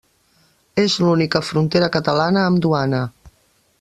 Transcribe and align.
És 0.83 0.95
l'única 1.03 1.41
frontera 1.49 1.91
catalana 1.97 2.47
amb 2.53 2.63
duana. 2.67 3.03